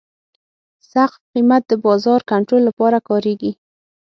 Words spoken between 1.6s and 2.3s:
د بازار